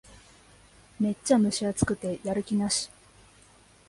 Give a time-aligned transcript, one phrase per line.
[0.99, 2.89] めっちゃ蒸し暑くてやる気なし